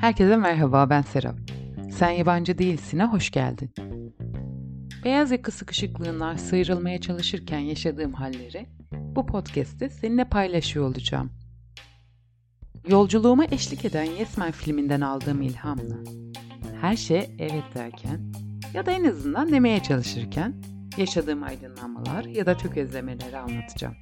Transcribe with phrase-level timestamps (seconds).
[0.00, 1.34] Herkese merhaba ben Serap.
[1.92, 3.70] Sen yabancı değilsin'e hoş geldin.
[5.04, 11.30] Beyaz yaka sıkışıklığından sıyrılmaya çalışırken yaşadığım halleri bu podcast'te seninle paylaşıyor olacağım.
[12.88, 15.96] Yolculuğuma eşlik eden Yesmen filminden aldığım ilhamla
[16.80, 18.32] her şey evet derken
[18.74, 20.54] ya da en azından demeye çalışırken
[20.96, 23.94] yaşadığım aydınlanmalar ya da tökezlemeleri anlatacağım.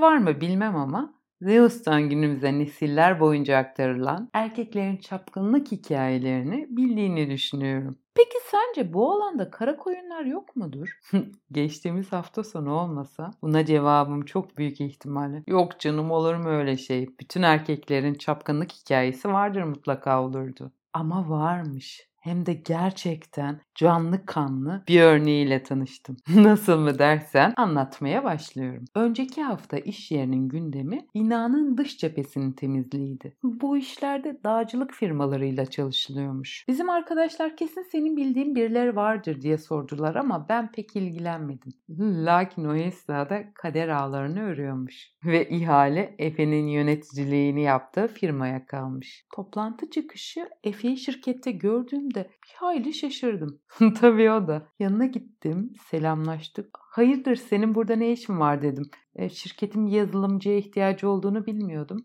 [0.00, 7.98] Var mı bilmem ama Zeus'tan günümüze nesiller boyunca aktarılan erkeklerin çapkınlık hikayelerini bildiğini düşünüyorum.
[8.14, 10.98] Peki sence bu alanda kara koyunlar yok mudur?
[11.52, 15.42] Geçtiğimiz hafta sonu olmasa buna cevabım çok büyük ihtimalle.
[15.46, 17.08] Yok canım olur mu öyle şey?
[17.20, 20.72] Bütün erkeklerin çapkınlık hikayesi vardır mutlaka olurdu.
[20.92, 22.07] Ama varmış.
[22.20, 26.16] Hem de gerçekten canlı kanlı bir örneğiyle tanıştım.
[26.34, 28.84] Nasıl mı dersen anlatmaya başlıyorum.
[28.94, 33.36] Önceki hafta iş yerinin gündemi binanın dış cephesinin temizliğiydi.
[33.42, 36.64] Bu işlerde dağcılık firmalarıyla çalışılıyormuş.
[36.68, 41.72] Bizim arkadaşlar kesin senin bildiğin birileri vardır diye sordular ama ben pek ilgilenmedim.
[41.98, 45.08] Lakin o esnada kader ağlarını örüyormuş.
[45.24, 49.24] Ve ihale Efe'nin yöneticiliğini yaptığı firmaya kalmış.
[49.34, 53.60] Toplantı çıkışı Efe'yi şirkette gördüğümde bir hayli şaşırdım.
[54.00, 54.68] Tabii o da.
[54.78, 56.78] Yanına gittim, selamlaştık.
[56.80, 58.90] Hayırdır senin burada ne işin var dedim.
[59.14, 61.98] E, şirketin yazılımcıya ihtiyacı olduğunu bilmiyordum.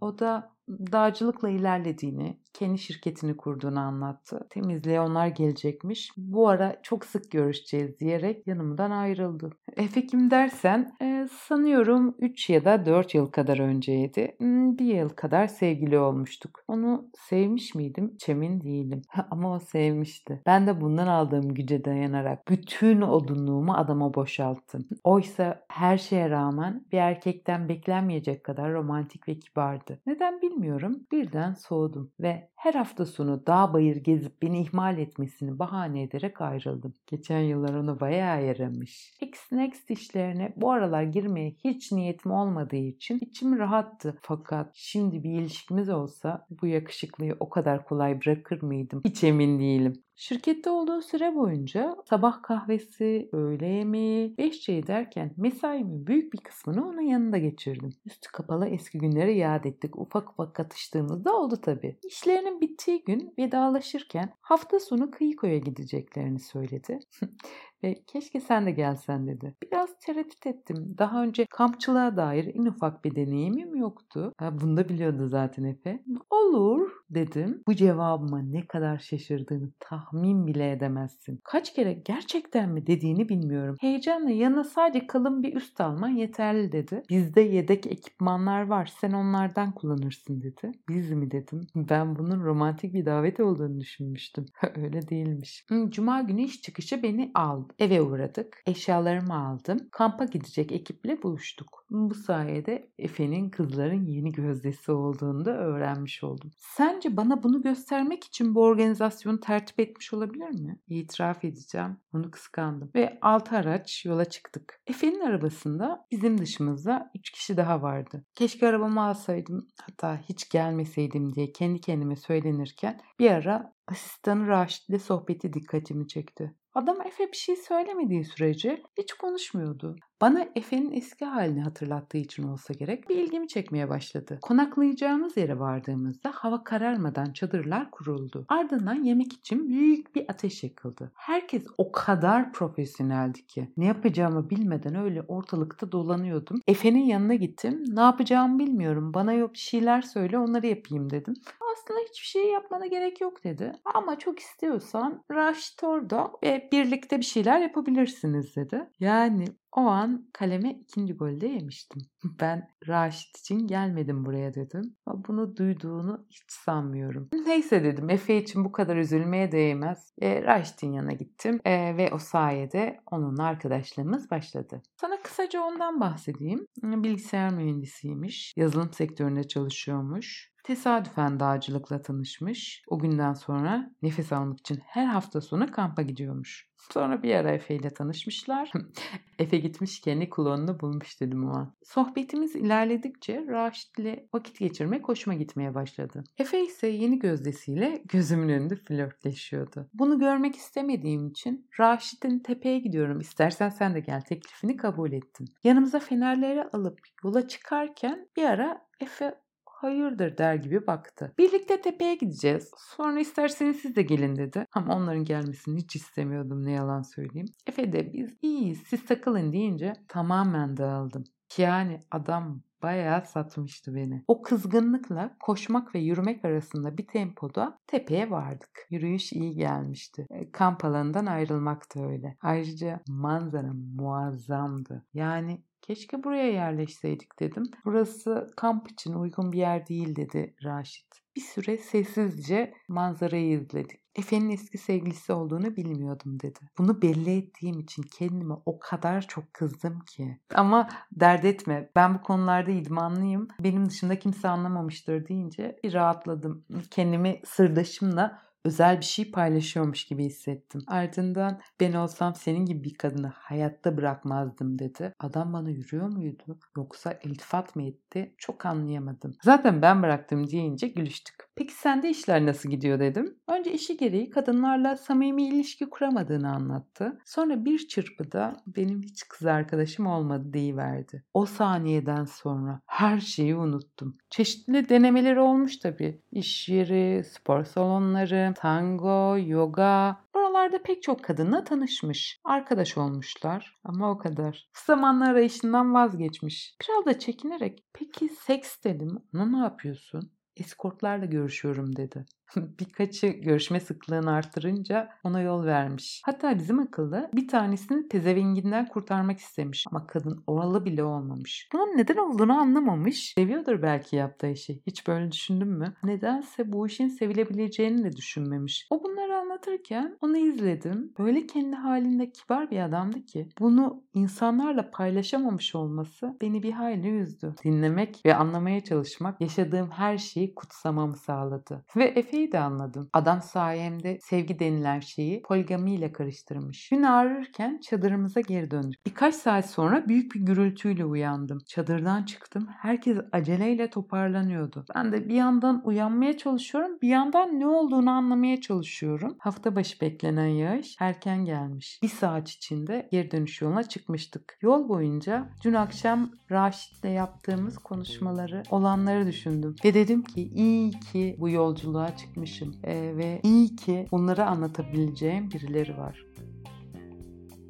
[0.00, 4.46] O da dağcılıkla ilerlediğini, kendi şirketini kurduğunu anlattı.
[4.50, 6.10] Temizliğe onlar gelecekmiş.
[6.16, 9.50] Bu ara çok sık görüşeceğiz diyerek yanımdan ayrıldı.
[9.76, 14.36] Efe kim dersen e, sanıyorum 3 ya da 4 yıl kadar önceydi.
[14.78, 16.60] Bir yıl kadar sevgili olmuştuk.
[16.68, 18.16] Onu sevmiş miydim?
[18.18, 19.02] Çemin değilim.
[19.30, 20.42] Ama o sevmişti.
[20.46, 24.88] Ben de bundan aldığım güce dayanarak bütün odunluğumu adama boşalttım.
[25.04, 30.00] Oysa her şeye rağmen bir erkekten beklenmeyecek kadar romantik ve kibardı.
[30.06, 31.06] Neden bilmiyorum.
[31.12, 36.94] Birden soğudum ve her hafta sonu dağ bayır gezip beni ihmal etmesini bahane ederek ayrıldım.
[37.06, 39.14] Geçen yıllar onu bayağı yaramış.
[39.20, 44.18] X-Next işlerine bu aralar girmeye hiç niyetim olmadığı için içim rahattı.
[44.22, 49.02] Fakat şimdi bir ilişkimiz olsa bu yakışıklıyı o kadar kolay bırakır mıydım?
[49.04, 49.92] Hiç emin değilim.
[50.16, 56.88] Şirkette olduğu süre boyunca sabah kahvesi, öğle yemeği, beş çayı derken mesaimin büyük bir kısmını
[56.88, 57.90] onun yanında geçirdim.
[58.06, 59.98] Üstü kapalı eski günleri yad ettik.
[59.98, 61.98] Ufak ufak katıştığımızda oldu tabii.
[62.04, 66.98] İşlerinin bittiği gün vedalaşırken hafta sonu Kıyıko'ya gideceklerini söyledi.
[67.84, 69.54] ve keşke sen de gelsen dedi.
[69.62, 70.94] Biraz tereddüt ettim.
[70.98, 74.32] Daha önce kampçılığa dair en ufak bir deneyimim yoktu.
[74.38, 76.02] Ha, bunu da biliyordu zaten Efe.
[76.30, 77.62] Olur dedim.
[77.66, 81.40] Bu cevabıma ne kadar şaşırdığını tahmin bile edemezsin.
[81.44, 83.76] Kaç kere gerçekten mi dediğini bilmiyorum.
[83.80, 87.02] Heyecanla yanına sadece kalın bir üst alman yeterli dedi.
[87.10, 88.92] Bizde yedek ekipmanlar var.
[89.00, 90.72] Sen onlardan kullanırsın dedi.
[90.88, 91.60] Biz mi dedim.
[91.74, 94.46] Ben bunun romantik bir davet olduğunu düşünmüştüm.
[94.76, 95.66] Öyle değilmiş.
[95.88, 97.71] Cuma günü iş çıkışı beni aldı.
[97.78, 98.62] Eve uğradık.
[98.66, 99.88] Eşyalarımı aldım.
[99.92, 101.84] Kampa gidecek ekiple buluştuk.
[101.90, 106.50] Bu sayede Efe'nin kızların yeni gözdesi olduğunu da öğrenmiş oldum.
[106.56, 110.78] Sence bana bunu göstermek için bu organizasyonu tertip etmiş olabilir mi?
[110.88, 111.96] İtiraf edeceğim.
[112.14, 112.90] Onu kıskandım.
[112.94, 114.80] Ve altı araç yola çıktık.
[114.86, 118.24] Efe'nin arabasında bizim dışımızda üç kişi daha vardı.
[118.34, 125.52] Keşke arabamı alsaydım hatta hiç gelmeseydim diye kendi kendime söylenirken bir ara asistanı Raşit'le sohbeti
[125.52, 126.54] dikkatimi çekti.
[126.74, 129.96] Adam Efe bir şey söylemediği sürece hiç konuşmuyordu.
[130.22, 134.38] Bana Efe'nin eski halini hatırlattığı için olsa gerek bir ilgimi çekmeye başladı.
[134.42, 138.44] Konaklayacağımız yere vardığımızda hava kararmadan çadırlar kuruldu.
[138.48, 141.12] Ardından yemek için büyük bir ateş yakıldı.
[141.14, 146.60] Herkes o kadar profesyoneldi ki ne yapacağımı bilmeden öyle ortalıkta dolanıyordum.
[146.66, 147.84] Efe'nin yanına gittim.
[147.88, 149.14] Ne yapacağımı bilmiyorum.
[149.14, 151.34] Bana yok bir şeyler söyle onları yapayım dedim
[151.82, 153.72] aslında hiçbir şey yapmana gerek yok dedi.
[153.84, 158.90] Ama çok istiyorsan Raşit orada ve birlikte bir şeyler yapabilirsiniz dedi.
[159.00, 159.44] Yani
[159.76, 162.02] o an kaleme ikinci golde yemiştim.
[162.40, 164.96] Ben Raşit için gelmedim buraya dedim.
[165.06, 167.28] Ama bunu duyduğunu hiç sanmıyorum.
[167.46, 170.12] Neyse dedim Efe için bu kadar üzülmeye değmez.
[170.20, 174.82] E, Raşit'in yanına gittim e, ve o sayede onunla arkadaşlığımız başladı.
[174.96, 176.66] Sana kısaca ondan bahsedeyim.
[176.82, 178.52] Bilgisayar mühendisiymiş.
[178.56, 182.82] Yazılım sektöründe çalışıyormuş Tesadüfen dağcılıkla tanışmış.
[182.86, 186.72] O günden sonra nefes almak için her hafta sonu kampa gidiyormuş.
[186.92, 188.72] Sonra bir ara Efe ile tanışmışlar.
[189.38, 191.74] Efe gitmiş kendi klonunu bulmuş dedim o an.
[191.82, 196.24] Sohbetimiz ilerledikçe Raşit ile vakit geçirmek hoşuma gitmeye başladı.
[196.38, 199.88] Efe ise yeni gözdesiyle gözümün önünde flörtleşiyordu.
[199.94, 205.46] Bunu görmek istemediğim için Raşit'in tepeye gidiyorum istersen sen de gel teklifini kabul ettim.
[205.64, 209.34] Yanımıza fenerleri alıp yola çıkarken bir ara Efe
[209.82, 211.34] hayırdır der gibi baktı.
[211.38, 212.70] Birlikte tepeye gideceğiz.
[212.96, 214.66] Sonra isterseniz siz de gelin dedi.
[214.72, 217.48] Ama onların gelmesini hiç istemiyordum ne yalan söyleyeyim.
[217.66, 221.24] Efe de biz iyiyiz siz takılın deyince tamamen dağıldım.
[221.58, 224.24] Yani adam bayağı satmıştı beni.
[224.28, 228.86] O kızgınlıkla koşmak ve yürümek arasında bir tempoda tepeye vardık.
[228.90, 230.26] Yürüyüş iyi gelmişti.
[230.30, 232.36] E, kamp alanından ayrılmak da öyle.
[232.42, 235.06] Ayrıca manzara muazzamdı.
[235.14, 237.62] Yani Keşke buraya yerleşseydik dedim.
[237.84, 241.06] Burası kamp için uygun bir yer değil dedi Raşit.
[241.36, 244.01] Bir süre sessizce manzarayı izledik.
[244.16, 246.58] Efe'nin eski sevgilisi olduğunu bilmiyordum dedi.
[246.78, 250.38] Bunu belli ettiğim için kendime o kadar çok kızdım ki.
[250.54, 253.48] Ama dert etme ben bu konularda idmanlıyım.
[253.60, 256.64] Benim dışında kimse anlamamıştır deyince bir rahatladım.
[256.90, 260.80] Kendimi sırdaşımla özel bir şey paylaşıyormuş gibi hissettim.
[260.86, 265.14] Ardından ben olsam senin gibi bir kadını hayatta bırakmazdım dedi.
[265.20, 269.34] Adam bana yürüyor muydu yoksa iltifat mı etti çok anlayamadım.
[269.42, 271.36] Zaten ben bıraktım deyince gülüştük.
[271.56, 273.38] Peki sende işler nasıl gidiyor dedim.
[273.48, 277.18] Önce işi gereği kadınlarla samimi ilişki kuramadığını anlattı.
[277.24, 281.24] Sonra bir çırpıda benim hiç kız arkadaşım olmadı deyiverdi.
[281.34, 284.18] O saniyeden sonra her şeyi unuttum.
[284.30, 286.20] Çeşitli denemeleri olmuş tabii.
[286.32, 290.16] İş yeri, spor salonları, tango, yoga.
[290.34, 292.40] Oralarda pek çok kadınla tanışmış.
[292.44, 294.68] Arkadaş olmuşlar ama o kadar.
[294.86, 296.76] Zamanla arayışından vazgeçmiş.
[296.80, 300.32] Biraz da çekinerek peki seks dedim ona ne yapıyorsun?
[300.56, 302.26] Eskortlarla görüşüyorum dedi.
[302.80, 306.22] Birkaçı görüşme sıklığını arttırınca ona yol vermiş.
[306.24, 311.68] Hatta bizim akıllı bir tanesini tezevenginden kurtarmak istemiş ama kadın oralı bile olmamış.
[311.72, 313.32] Bunun neden olduğunu anlamamış.
[313.38, 314.82] Seviyordur belki yaptığı işi.
[314.86, 315.94] Hiç böyle düşündün mü?
[316.04, 318.86] Nedense bu işin sevilebileceğini de düşünmemiş.
[318.90, 321.12] O bunları anlatırken onu izledim.
[321.18, 327.54] Böyle kendi halinde kibar bir adamdı ki bunu insanlarla paylaşamamış olması beni bir hayli üzdü.
[327.64, 331.84] Dinlemek ve anlamaya çalışmak yaşadığım her şeyi kutsamamı sağladı.
[331.96, 333.08] Ve Efe'yi de anladım.
[333.12, 336.88] Adam sayemde sevgi denilen şeyi poligamiyle karıştırmış.
[336.88, 339.06] Gün ağrırken çadırımıza geri döndük.
[339.06, 341.58] Birkaç saat sonra büyük bir gürültüyle uyandım.
[341.66, 342.68] Çadırdan çıktım.
[342.78, 344.84] Herkes aceleyle toparlanıyordu.
[344.94, 349.36] Ben de bir yandan uyanmaya çalışıyorum, bir yandan ne olduğunu anlamaya çalışıyorum.
[349.38, 352.00] Hafta başı beklenen yağış erken gelmiş.
[352.02, 354.58] Bir saat içinde geri dönüş yoluna çıkmıştık.
[354.62, 359.76] Yol boyunca dün akşam Raşit'le yaptığımız konuşmaları, olanları düşündüm.
[359.84, 362.76] Ve dedim ki iyi ki bu yolculuğa çıkmışım.
[362.84, 366.26] Ee, ve iyi ki bunları anlatabileceğim birileri var.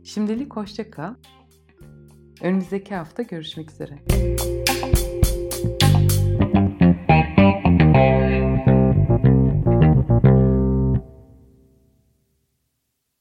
[0.05, 1.15] Şimdilik hoşça kal.
[2.43, 3.99] Önümüzdeki hafta görüşmek üzere.